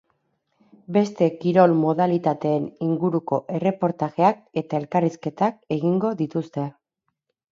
[0.95, 6.65] Beste kirol modalitateen inguruko erreportajeak eta elkarrizketak egingo dituzte.